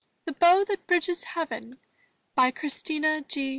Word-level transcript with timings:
THE 0.25 0.31
BOW 0.31 0.63
THAT 0.63 0.87
BRIDGES 0.87 1.23
HEAVEN* 1.35 1.77
Christina 2.55 3.21
G. 3.21 3.49